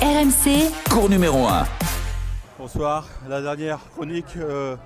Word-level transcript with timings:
RMC, 0.00 0.70
Cours 0.90 1.08
numéro 1.08 1.44
1. 1.48 1.64
Bonsoir, 2.56 3.04
la 3.28 3.40
dernière 3.42 3.80
chronique 3.94 4.36
euh, 4.36 4.76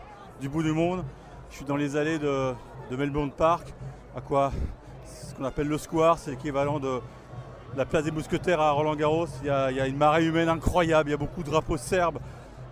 du 0.40 0.48
bout 0.48 0.62
du 0.62 0.72
monde. 0.72 1.04
Je 1.50 1.56
suis 1.56 1.64
dans 1.66 1.76
les 1.76 1.96
allées 1.96 2.18
de, 2.18 2.54
de 2.90 2.96
Melbourne 2.96 3.30
Park, 3.30 3.74
à 4.16 4.22
quoi 4.22 4.52
ce 5.04 5.34
qu'on 5.34 5.44
appelle 5.44 5.68
le 5.68 5.76
square, 5.76 6.18
c'est 6.18 6.30
l'équivalent 6.30 6.80
de 6.80 7.00
la 7.76 7.84
place 7.84 8.04
des 8.04 8.10
mousquetaires 8.10 8.62
à 8.62 8.70
Roland 8.70 8.96
Garros. 8.96 9.26
Il 9.42 9.48
y, 9.48 9.50
a, 9.50 9.70
il 9.70 9.76
y 9.76 9.80
a 9.80 9.86
une 9.86 9.98
marée 9.98 10.24
humaine 10.24 10.48
incroyable, 10.48 11.10
il 11.10 11.12
y 11.12 11.14
a 11.14 11.18
beaucoup 11.18 11.42
de 11.42 11.50
drapeaux 11.50 11.76
serbes, 11.76 12.18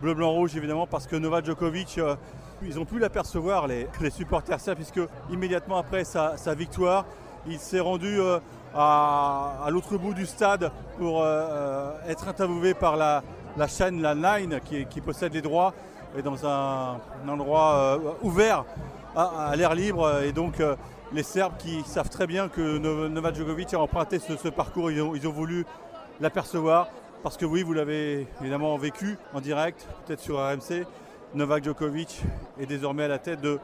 bleu, 0.01 0.15
blanc, 0.15 0.31
rouge 0.31 0.57
évidemment, 0.57 0.87
parce 0.87 1.07
que 1.07 1.17
Novak 1.17 1.45
Djokovic, 1.45 1.99
euh, 1.99 2.17
ils 2.63 2.79
ont 2.79 2.87
pu 2.87 2.99
l'apercevoir, 2.99 3.67
les, 3.67 3.87
les 4.01 4.11
supporters 4.11 4.61
serbes, 4.61 4.79
puisque 4.79 5.01
immédiatement 5.31 5.77
après 5.77 6.05
sa, 6.05 6.39
sa 6.39 6.55
victoire, 6.55 7.05
il 7.47 7.59
s'est 7.59 7.81
rendu 7.81 8.19
euh, 8.19 8.39
à, 8.75 9.67
l'autre 9.71 9.97
bout 9.97 10.15
du 10.15 10.27
stade 10.27 10.71
pour 10.99 11.23
euh, 11.23 11.27
euh, 11.27 11.93
être 12.09 12.29
interviewé 12.29 12.75
par 12.75 12.97
la, 12.97 13.23
la 13.57 13.67
chaîne, 13.67 14.01
la 14.01 14.15
Nine, 14.15 14.61
qui, 14.65 14.87
qui 14.87 15.01
possède 15.01 15.35
les 15.35 15.43
droits, 15.43 15.75
et 16.17 16.23
dans 16.23 16.47
un, 16.47 16.99
endroit 17.29 17.75
euh, 17.75 17.99
ouvert 18.23 18.65
à, 19.17 19.55
l'air 19.57 19.75
libre. 19.75 20.23
Et 20.23 20.33
donc, 20.33 20.63
les 21.13 21.23
Serbes 21.23 21.57
qui 21.59 21.83
savent 21.83 22.09
très 22.09 22.27
bien 22.27 22.49
que 22.49 22.79
No- 22.79 23.09
Novak 23.09 23.35
Djokovic 23.35 23.75
a 23.75 23.81
emprunté 23.81 24.19
ce, 24.19 24.37
ce 24.37 24.49
parcours, 24.49 24.91
ils 24.91 25.03
ont, 25.03 25.15
ils 25.15 25.27
ont 25.27 25.33
voulu 25.33 25.67
l'apercevoir. 26.21 26.89
Parce 27.23 27.37
que 27.37 27.45
oui, 27.45 27.63
vous 27.63 27.75
l'avez 27.75 28.27
évidemment 28.41 28.77
vécu 28.79 29.19
en 29.35 29.41
direct, 29.41 29.87
peut-être 30.07 30.21
sur 30.21 30.37
RMC. 30.37 30.87
Novak 31.35 31.65
Djokovic 31.65 32.23
est 32.59 32.67
désormais 32.67 33.05
à 33.05 33.09
la 33.09 33.19
tête 33.19 33.41
de 33.41 33.59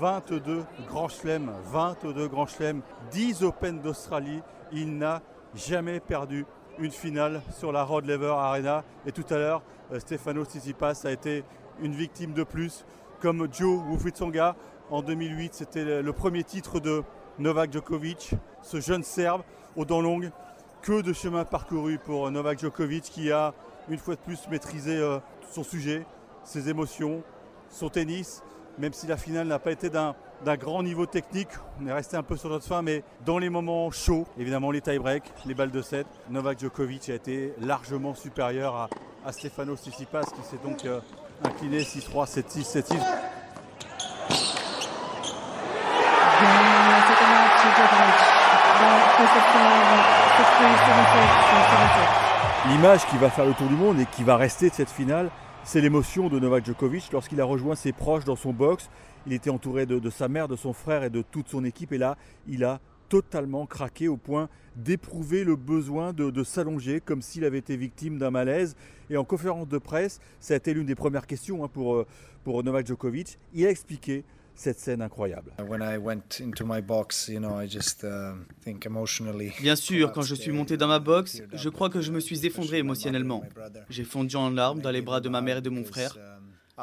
22 0.00 0.64
grands 0.88 1.08
chelems, 1.08 1.50
22 1.72 2.28
grands 2.28 2.46
chelems, 2.46 2.82
10 3.10 3.42
Open 3.42 3.80
d'Australie. 3.80 4.42
Il 4.72 4.96
n'a 4.98 5.22
jamais 5.54 6.00
perdu 6.00 6.44
une 6.78 6.90
finale 6.90 7.42
sur 7.50 7.72
la 7.72 7.82
Rod 7.84 8.04
Laver 8.06 8.34
Arena. 8.36 8.84
Et 9.06 9.12
tout 9.12 9.24
à 9.30 9.36
l'heure, 9.36 9.62
euh, 9.92 9.98
Stefano 9.98 10.44
Tsitsipas 10.44 11.02
a 11.04 11.10
été 11.10 11.44
une 11.80 11.92
victime 11.92 12.32
de 12.32 12.44
plus, 12.44 12.84
comme 13.20 13.48
Joe 13.52 13.80
Wufitsonga 13.88 14.54
en 14.90 15.02
2008. 15.02 15.54
C'était 15.54 16.02
le- 16.02 16.12
premier 16.12 16.44
titre 16.44 16.80
de 16.80 17.02
Novak 17.38 17.72
Djokovic, 17.72 18.34
ce 18.62 18.80
jeune 18.80 19.02
Serbe 19.02 19.42
aux 19.76 19.84
dents 19.84 20.00
longues. 20.00 20.30
Que 20.82 21.02
de 21.02 21.12
chemin 21.12 21.44
parcouru 21.44 21.98
pour 21.98 22.30
Novak 22.30 22.60
Djokovic 22.60 23.02
qui 23.04 23.32
a 23.32 23.52
une 23.88 23.98
fois 23.98 24.14
de 24.14 24.20
plus 24.20 24.46
maîtrisé 24.48 24.96
euh, 24.96 25.18
son 25.50 25.64
sujet, 25.64 26.06
ses 26.44 26.68
émotions, 26.68 27.22
son 27.70 27.88
tennis, 27.88 28.42
même 28.78 28.92
si 28.92 29.06
la 29.06 29.16
finale 29.16 29.46
n'a 29.46 29.58
pas 29.58 29.72
été 29.72 29.90
d'un 29.90 30.14
grand 30.56 30.82
niveau 30.82 31.06
technique, 31.06 31.48
on 31.80 31.86
est 31.86 31.92
resté 31.92 32.16
un 32.16 32.22
peu 32.22 32.36
sur 32.36 32.48
notre 32.48 32.66
fin, 32.66 32.82
mais 32.82 33.02
dans 33.24 33.38
les 33.38 33.50
moments 33.50 33.90
chauds, 33.90 34.26
évidemment 34.38 34.70
les 34.70 34.80
tie-breaks, 34.80 35.32
les 35.46 35.54
balles 35.54 35.70
de 35.70 35.82
7, 35.82 36.06
Novak 36.30 36.60
Djokovic 36.60 37.08
a 37.10 37.14
été 37.14 37.54
largement 37.60 38.14
supérieur 38.14 38.74
à, 38.76 38.88
à 39.26 39.32
Stefano 39.32 39.76
Tsitsipas 39.76 40.22
qui 40.22 40.42
s'est 40.42 40.60
donc 40.62 40.84
euh, 40.84 41.00
incliné 41.44 41.80
6-3, 41.80 42.26
7-6, 42.26 42.82
7-6. 42.82 42.96
L'image 52.66 53.06
qui 53.06 53.16
va 53.18 53.30
faire 53.30 53.46
le 53.46 53.54
tour 53.54 53.68
du 53.68 53.76
monde 53.76 54.00
et 54.00 54.06
qui 54.06 54.24
va 54.24 54.36
rester 54.36 54.68
de 54.68 54.74
cette 54.74 54.90
finale, 54.90 55.30
c'est 55.62 55.80
l'émotion 55.80 56.28
de 56.28 56.40
Novak 56.40 56.66
Djokovic 56.66 57.10
lorsqu'il 57.12 57.40
a 57.40 57.44
rejoint 57.44 57.76
ses 57.76 57.92
proches 57.92 58.24
dans 58.24 58.36
son 58.36 58.52
box. 58.52 58.90
Il 59.26 59.32
était 59.32 59.48
entouré 59.48 59.86
de, 59.86 60.10
sa 60.10 60.28
mère, 60.28 60.48
de 60.48 60.56
son 60.56 60.72
frère 60.72 61.04
et 61.04 61.08
de 61.08 61.22
toute 61.22 61.48
son 61.48 61.64
équipe. 61.64 61.92
Et 61.92 61.98
là, 61.98 62.16
il 62.48 62.64
a 62.64 62.80
totalement 63.08 63.64
craqué 63.64 64.08
au 64.08 64.16
point 64.16 64.48
d'éprouver 64.76 65.44
le 65.44 65.54
besoin 65.54 66.12
de, 66.12 66.30
de 66.30 66.44
s'allonger 66.44 67.00
comme 67.00 67.22
s'il 67.22 67.44
avait 67.44 67.58
été 67.58 67.76
victime 67.76 68.18
d'un 68.18 68.32
malaise. 68.32 68.74
Et 69.08 69.16
en 69.16 69.24
conférence 69.24 69.68
de 69.68 69.78
presse, 69.78 70.18
ça 70.40 70.54
a 70.54 70.56
été 70.56 70.74
l'une 70.74 70.86
des 70.86 70.96
premières 70.96 71.28
questions 71.28 71.64
hein, 71.64 71.68
pour, 71.72 71.94
euh, 71.94 72.06
pour 72.42 72.62
Novak 72.64 72.88
Djokovic. 72.88 73.38
Il 73.54 73.66
a 73.66 73.70
expliqué 73.70 74.24
cette 74.58 74.80
scène 74.80 75.02
incroyable. 75.02 75.52
When 75.66 75.82
I 75.82 75.98
went 75.98 76.40
into 76.40 76.64
my 76.64 76.80
box, 76.80 77.28
you 77.28 77.38
know, 77.38 77.60
I 77.60 77.68
just 77.68 78.04
uh, 78.04 78.34
think 78.64 78.84
emotionally. 78.86 79.52
Bien 79.60 79.76
sûr, 79.76 80.12
quand 80.12 80.22
je 80.22 80.34
suis 80.34 80.50
monté 80.50 80.76
dans 80.76 80.88
ma 80.88 80.98
box, 80.98 81.42
je 81.52 81.68
crois 81.68 81.88
que 81.88 82.00
je 82.00 82.10
me 82.10 82.20
suis 82.20 82.44
effondré 82.44 82.78
émotionnellement. 82.78 83.42
J'ai 83.88 84.04
fondu 84.04 84.36
en 84.36 84.50
larmes 84.50 84.80
dans 84.80 84.90
les 84.90 85.02
bras 85.02 85.20
de 85.20 85.28
ma 85.28 85.40
mère 85.40 85.58
et 85.58 85.62
de 85.62 85.70
mon 85.70 85.84
frère. 85.84 86.16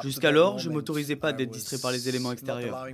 Jusqu'alors, 0.02 0.60
je 0.60 0.70
m'autorisais 0.70 1.16
pas 1.16 1.34
d'être 1.34 1.52
distrait 1.52 1.78
par 1.78 1.92
les 1.92 2.10
éléments 2.10 2.32
extérieurs. 2.32 2.88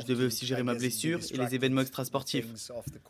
Je 0.00 0.06
devais 0.06 0.24
aussi 0.24 0.46
gérer 0.46 0.62
ma 0.62 0.74
blessure 0.74 1.20
et 1.30 1.36
les 1.36 1.54
événements 1.54 1.82
extrasportifs. 1.82 2.46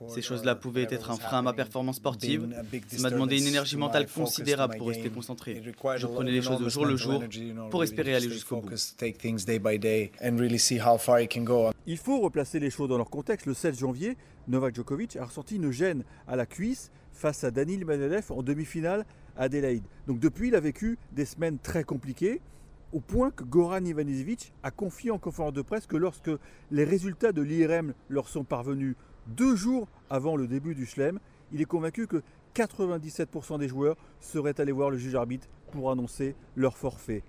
Ces 0.09 0.23
choses-là 0.23 0.55
pouvaient 0.55 0.87
être 0.91 1.11
un 1.11 1.17
frein 1.17 1.39
à 1.39 1.43
ma 1.43 1.53
performance 1.53 1.97
sportive. 1.97 2.49
Ça 2.89 3.03
m'a 3.03 3.11
demandé 3.11 3.39
une 3.39 3.47
énergie 3.47 3.77
mentale 3.77 4.07
considérable 4.07 4.77
pour 4.79 4.89
rester 4.89 5.11
concentré. 5.11 5.63
Je 5.97 6.07
prenais 6.07 6.33
les 6.33 6.43
choses 6.43 6.63
au 6.63 6.69
jour 6.69 6.85
le 6.87 6.97
jour 6.97 7.23
pour 7.71 7.83
espérer 7.83 8.15
aller 8.15 8.31
jusqu'au 8.31 8.61
bout. 8.61 8.71
Il 11.87 11.99
faut 11.99 12.21
replacer 12.21 12.59
les 12.59 12.71
choses 12.71 12.89
dans 12.89 12.97
leur 12.97 13.11
contexte. 13.11 13.47
Le 13.47 13.55
16 13.55 13.79
janvier, 13.79 14.17
Novak 14.49 14.75
Djokovic 14.75 15.17
a 15.17 15.25
ressenti 15.25 15.57
une 15.57 15.71
gêne 15.71 16.05
à 16.27 16.37
la 16.37 16.47
cuisse 16.47 16.91
face 17.13 17.45
à 17.45 17.51
Danil 17.51 17.85
Medvedev 17.85 18.31
en 18.31 18.43
demi-finale 18.43 19.05
à 19.37 19.45
Adélaïde. 19.45 19.85
Donc 20.07 20.19
depuis, 20.19 20.49
il 20.49 20.55
a 20.55 20.61
vécu 20.61 20.99
des 21.13 21.25
semaines 21.25 21.59
très 21.59 21.85
compliquées, 21.85 22.41
au 22.93 23.01
point 23.01 23.31
que 23.31 23.45
Goran 23.45 23.85
Ivanisevic 23.85 24.53
a 24.63 24.71
confié 24.71 25.11
en 25.11 25.19
conférence 25.19 25.53
de 25.53 25.63
presse 25.63 25.87
que 25.87 25.97
lorsque 25.97 26.31
les 26.71 26.85
résultats 26.85 27.33
de 27.33 27.43
l'IRM 27.43 27.95
leur 28.09 28.29
sont 28.29 28.45
parvenus 28.45 28.97
deux 29.27 29.57
jours 29.57 29.89
avant 30.09 30.37
le 30.37 30.47
début 30.47 30.75
du 30.75 30.87
Chelem, 30.87 31.19
il 31.53 31.61
est 31.61 31.67
convaincu 31.67 32.07
que 32.07 32.23
97% 32.55 33.59
des 33.59 33.69
joueurs 33.69 33.97
seraient 34.21 34.61
allés 34.61 34.73
voir 34.73 34.91
le 34.91 34.97
juge 34.97 35.15
arbitre 35.15 35.49
pour 35.73 35.91
annoncer 35.91 36.35
leur 36.55 36.77
forfait. 36.77 37.23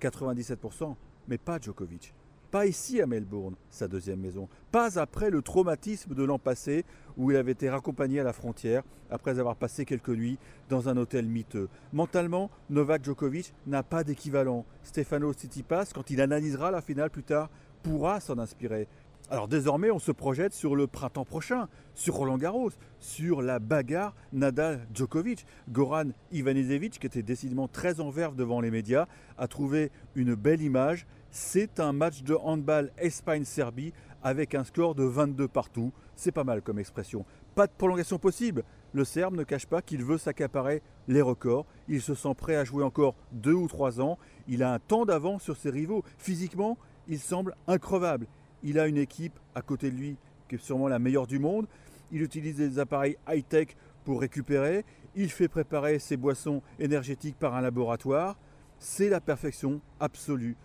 97%, 0.00 0.94
mais 1.28 1.38
pas 1.38 1.58
Djokovic. 1.60 2.14
Pas 2.50 2.66
ici 2.66 3.00
à 3.00 3.06
Melbourne, 3.06 3.54
sa 3.70 3.86
deuxième 3.86 4.18
maison. 4.18 4.48
Pas 4.72 4.98
après 4.98 5.30
le 5.30 5.40
traumatisme 5.40 6.14
de 6.14 6.24
l'an 6.24 6.40
passé 6.40 6.84
où 7.16 7.30
il 7.30 7.36
avait 7.36 7.52
été 7.52 7.70
raccompagné 7.70 8.18
à 8.18 8.24
la 8.24 8.32
frontière 8.32 8.82
après 9.08 9.38
avoir 9.38 9.54
passé 9.54 9.84
quelques 9.84 10.08
nuits 10.08 10.38
dans 10.68 10.88
un 10.88 10.96
hôtel 10.96 11.26
miteux. 11.26 11.68
Mentalement, 11.92 12.50
Novak 12.68 13.04
Djokovic 13.04 13.54
n'a 13.68 13.84
pas 13.84 14.02
d'équivalent. 14.02 14.64
Stefano 14.82 15.32
Tsitsipas, 15.32 15.90
quand 15.94 16.10
il 16.10 16.20
analysera 16.20 16.72
la 16.72 16.80
finale 16.80 17.10
plus 17.10 17.22
tard, 17.22 17.50
pourra 17.84 18.18
s'en 18.18 18.38
inspirer. 18.38 18.88
Alors 19.32 19.46
désormais, 19.46 19.92
on 19.92 20.00
se 20.00 20.10
projette 20.10 20.52
sur 20.52 20.74
le 20.74 20.88
printemps 20.88 21.24
prochain, 21.24 21.68
sur 21.94 22.14
Roland 22.14 22.36
Garros, 22.36 22.72
sur 22.98 23.42
la 23.42 23.60
bagarre 23.60 24.16
Nadal-Djokovic. 24.32 25.46
Goran 25.68 26.06
Ivanisevic, 26.32 26.98
qui 26.98 27.06
était 27.06 27.22
décidément 27.22 27.68
très 27.68 28.00
en 28.00 28.10
verve 28.10 28.34
devant 28.34 28.60
les 28.60 28.72
médias, 28.72 29.06
a 29.38 29.46
trouvé 29.46 29.92
une 30.16 30.34
belle 30.34 30.62
image. 30.62 31.06
C'est 31.30 31.78
un 31.78 31.92
match 31.92 32.24
de 32.24 32.34
handball 32.34 32.90
Espagne-Serbie 32.98 33.92
avec 34.24 34.56
un 34.56 34.64
score 34.64 34.96
de 34.96 35.04
22 35.04 35.46
partout. 35.46 35.92
C'est 36.16 36.32
pas 36.32 36.42
mal 36.42 36.60
comme 36.60 36.80
expression. 36.80 37.24
Pas 37.54 37.68
de 37.68 37.72
prolongation 37.78 38.18
possible. 38.18 38.64
Le 38.92 39.04
Serbe 39.04 39.36
ne 39.36 39.44
cache 39.44 39.66
pas 39.66 39.80
qu'il 39.80 40.02
veut 40.02 40.18
s'accaparer 40.18 40.82
les 41.06 41.22
records. 41.22 41.66
Il 41.86 42.02
se 42.02 42.16
sent 42.16 42.34
prêt 42.36 42.56
à 42.56 42.64
jouer 42.64 42.82
encore 42.82 43.14
deux 43.30 43.54
ou 43.54 43.68
trois 43.68 44.00
ans. 44.00 44.18
Il 44.48 44.64
a 44.64 44.72
un 44.72 44.80
temps 44.80 45.04
d'avance 45.04 45.44
sur 45.44 45.56
ses 45.56 45.70
rivaux. 45.70 46.02
Physiquement, 46.18 46.76
il 47.06 47.20
semble 47.20 47.54
increvable. 47.68 48.26
Il 48.62 48.78
a 48.78 48.86
une 48.86 48.98
équipe 48.98 49.38
à 49.54 49.62
côté 49.62 49.90
de 49.90 49.96
lui 49.96 50.16
qui 50.48 50.56
est 50.56 50.58
sûrement 50.58 50.88
la 50.88 50.98
meilleure 50.98 51.26
du 51.26 51.38
monde. 51.38 51.66
Il 52.12 52.22
utilise 52.22 52.56
des 52.56 52.78
appareils 52.78 53.16
high-tech 53.28 53.68
pour 54.04 54.20
récupérer. 54.20 54.84
Il 55.14 55.30
fait 55.30 55.48
préparer 55.48 55.98
ses 55.98 56.16
boissons 56.16 56.62
énergétiques 56.78 57.38
par 57.38 57.54
un 57.54 57.60
laboratoire. 57.60 58.36
C'est 58.78 59.08
la 59.08 59.20
perfection 59.20 59.80
absolue. 60.00 60.56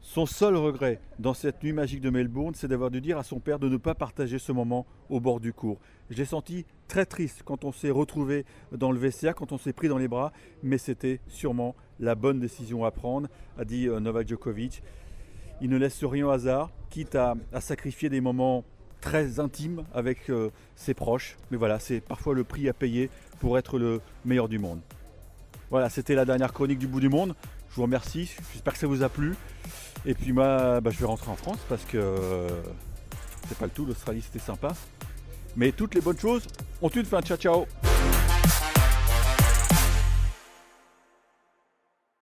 Son 0.00 0.24
seul 0.24 0.56
regret 0.56 0.98
dans 1.18 1.34
cette 1.34 1.62
nuit 1.62 1.74
magique 1.74 2.00
de 2.00 2.08
Melbourne, 2.08 2.54
c'est 2.54 2.68
d'avoir 2.68 2.90
dû 2.90 3.02
dire 3.02 3.18
à 3.18 3.22
son 3.22 3.38
père 3.38 3.58
de 3.58 3.68
ne 3.68 3.76
pas 3.76 3.94
partager 3.94 4.38
ce 4.38 4.50
moment 4.50 4.86
au 5.10 5.20
bord 5.20 5.40
du 5.40 5.52
cours. 5.52 5.78
Je 6.08 6.16
l'ai 6.16 6.24
senti 6.24 6.64
très 6.88 7.04
triste 7.04 7.42
quand 7.44 7.64
on 7.64 7.72
s'est 7.72 7.90
retrouvé 7.90 8.46
dans 8.72 8.90
le 8.90 8.98
VCA, 8.98 9.34
quand 9.34 9.52
on 9.52 9.58
s'est 9.58 9.74
pris 9.74 9.88
dans 9.88 9.98
les 9.98 10.08
bras, 10.08 10.32
mais 10.62 10.78
c'était 10.78 11.20
sûrement 11.28 11.76
la 12.00 12.14
bonne 12.14 12.40
décision 12.40 12.86
à 12.86 12.90
prendre, 12.90 13.28
a 13.58 13.66
dit 13.66 13.86
euh, 13.86 14.00
Novak 14.00 14.26
Djokovic. 14.26 14.82
Il 15.60 15.68
ne 15.68 15.76
laisse 15.76 16.02
rien 16.02 16.26
au 16.26 16.30
hasard, 16.30 16.70
quitte 16.94 17.16
à, 17.16 17.34
sacrifier 17.60 18.08
des 18.08 18.20
moments 18.20 18.62
très 19.00 19.40
intimes 19.40 19.82
avec 19.92 20.30
euh, 20.30 20.50
ses 20.76 20.94
proches. 20.94 21.36
Mais 21.50 21.56
voilà, 21.56 21.80
c'est 21.80 22.00
parfois 22.00 22.34
le 22.34 22.44
prix 22.44 22.68
à 22.68 22.72
payer 22.72 23.10
pour 23.40 23.58
être 23.58 23.80
le 23.80 24.00
meilleur 24.24 24.48
du 24.48 24.60
monde. 24.60 24.80
Voilà, 25.70 25.90
c'était 25.90 26.14
la 26.14 26.24
dernière 26.24 26.52
chronique 26.52 26.78
du 26.78 26.86
bout 26.86 27.00
du 27.00 27.08
monde. 27.08 27.34
Je 27.70 27.74
vous 27.74 27.82
remercie, 27.82 28.32
j'espère 28.52 28.74
que 28.74 28.78
ça 28.78 28.86
vous 28.86 29.02
a 29.02 29.08
plu. 29.08 29.34
Et 30.06 30.14
puis 30.14 30.32
moi, 30.32 30.80
bah, 30.80 30.90
je 30.92 31.00
vais 31.00 31.06
rentrer 31.06 31.32
en 31.32 31.36
France 31.36 31.58
parce 31.68 31.84
que 31.84 31.98
euh, 31.98 32.48
c'est 33.48 33.58
pas 33.58 33.64
le 33.64 33.72
tout, 33.72 33.84
l'Australie 33.84 34.22
c'était 34.22 34.38
sympa. 34.38 34.72
Mais 35.56 35.72
toutes 35.72 35.96
les 35.96 36.00
bonnes 36.00 36.18
choses 36.18 36.46
ont 36.80 36.90
une 36.90 37.04
fin. 37.04 37.20
Ciao 37.22 37.36
ciao 37.36 37.66